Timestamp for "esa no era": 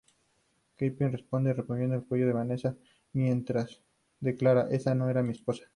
4.71-5.21